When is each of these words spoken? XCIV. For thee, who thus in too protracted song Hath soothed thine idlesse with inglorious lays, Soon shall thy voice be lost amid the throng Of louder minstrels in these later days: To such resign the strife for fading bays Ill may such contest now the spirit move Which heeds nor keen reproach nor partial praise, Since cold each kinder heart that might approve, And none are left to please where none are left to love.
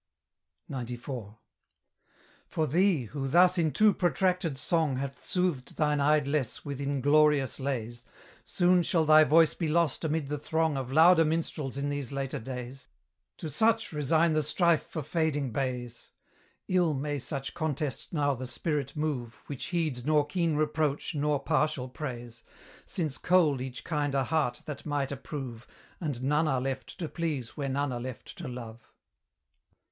XCIV. 0.67 1.37
For 2.47 2.65
thee, 2.65 3.03
who 3.03 3.27
thus 3.27 3.59
in 3.59 3.69
too 3.69 3.93
protracted 3.93 4.57
song 4.57 4.95
Hath 4.97 5.23
soothed 5.23 5.77
thine 5.77 5.99
idlesse 5.99 6.65
with 6.65 6.81
inglorious 6.81 7.59
lays, 7.59 8.03
Soon 8.43 8.81
shall 8.81 9.05
thy 9.05 9.23
voice 9.23 9.53
be 9.53 9.67
lost 9.67 10.03
amid 10.03 10.25
the 10.29 10.39
throng 10.39 10.75
Of 10.75 10.91
louder 10.91 11.23
minstrels 11.23 11.77
in 11.77 11.89
these 11.89 12.11
later 12.11 12.39
days: 12.39 12.87
To 13.37 13.47
such 13.47 13.91
resign 13.93 14.33
the 14.33 14.41
strife 14.41 14.81
for 14.81 15.03
fading 15.03 15.51
bays 15.51 16.09
Ill 16.67 16.95
may 16.95 17.19
such 17.19 17.53
contest 17.53 18.11
now 18.11 18.33
the 18.33 18.47
spirit 18.47 18.95
move 18.97 19.35
Which 19.45 19.65
heeds 19.65 20.03
nor 20.03 20.25
keen 20.25 20.55
reproach 20.55 21.13
nor 21.13 21.39
partial 21.39 21.87
praise, 21.87 22.41
Since 22.87 23.19
cold 23.19 23.61
each 23.61 23.83
kinder 23.83 24.23
heart 24.23 24.63
that 24.65 24.83
might 24.83 25.11
approve, 25.11 25.67
And 25.99 26.23
none 26.23 26.47
are 26.47 26.59
left 26.59 26.97
to 26.97 27.07
please 27.07 27.55
where 27.55 27.69
none 27.69 27.91
are 27.91 28.01
left 28.01 28.35
to 28.39 28.47
love. 28.47 28.89